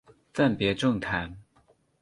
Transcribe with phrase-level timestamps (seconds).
[0.33, 1.37] 暂别政坛。